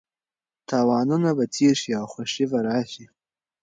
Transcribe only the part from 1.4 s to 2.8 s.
تېر شي او خوښي به